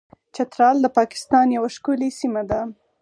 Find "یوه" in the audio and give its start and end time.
1.57-1.69